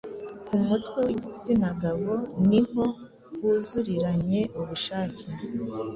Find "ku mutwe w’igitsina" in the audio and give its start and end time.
0.47-1.67